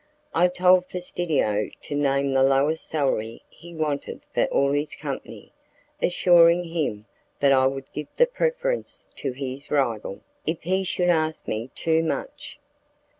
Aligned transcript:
I 0.33 0.47
told 0.47 0.87
Fastidio 0.89 1.69
to 1.83 1.95
name 1.95 2.33
the 2.33 2.41
lowest 2.41 2.87
salary 2.87 3.43
he 3.51 3.75
wanted 3.75 4.21
for 4.33 4.45
all 4.45 4.71
his 4.71 4.95
company, 4.95 5.51
assuring 6.01 6.63
him 6.63 7.05
that 7.39 7.51
I 7.51 7.67
would 7.67 7.93
give 7.93 8.07
the 8.17 8.25
preference 8.25 9.05
to 9.17 9.31
his 9.31 9.69
rival, 9.69 10.21
if 10.43 10.63
he 10.63 10.83
should 10.83 11.09
ask 11.09 11.47
me 11.47 11.69
too 11.75 12.01
much. 12.01 12.57